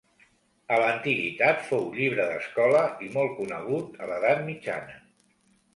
[0.75, 5.03] A l'antiguitat fou llibre d'escola i molt conegut a l'Edat Mitjana.